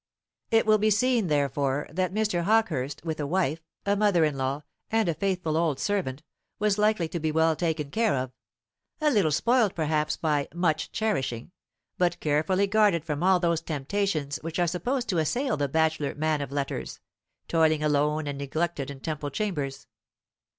It 0.49 0.65
will 0.65 0.79
be 0.79 0.89
seen, 0.89 1.27
therefore, 1.27 1.85
that 1.91 2.11
Mr. 2.11 2.41
Hawkehurst 2.45 3.05
with 3.05 3.19
a 3.19 3.27
wife, 3.27 3.59
a 3.85 3.95
mother 3.95 4.25
in 4.25 4.35
law, 4.35 4.63
and 4.89 5.07
a 5.07 5.13
faithful 5.13 5.55
old 5.55 5.79
servant, 5.79 6.23
was 6.57 6.79
likely 6.79 7.07
to 7.09 7.19
be 7.19 7.31
well 7.31 7.55
taken 7.55 7.91
care 7.91 8.15
of; 8.15 8.31
a 8.99 9.11
little 9.11 9.29
spoiled 9.29 9.75
perhaps 9.75 10.17
by 10.17 10.47
"much 10.55 10.91
cherishing," 10.91 11.51
but 11.99 12.19
carefully 12.19 12.65
guarded 12.65 13.05
from 13.05 13.21
all 13.21 13.39
those 13.39 13.61
temptations 13.61 14.37
which 14.41 14.57
are 14.57 14.65
supposed 14.65 15.07
to 15.09 15.19
assail 15.19 15.55
the 15.55 15.69
bachelor 15.69 16.15
man 16.15 16.41
of 16.41 16.51
letters, 16.51 16.99
toiling 17.47 17.83
alone 17.83 18.25
and 18.25 18.39
neglected 18.39 18.89
in 18.89 19.01
Temple 19.01 19.29
chambers. 19.29 19.85